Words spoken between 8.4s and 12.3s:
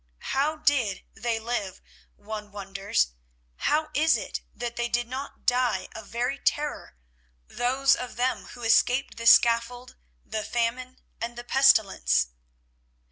who escaped the scaffold, the famine and the pestilence?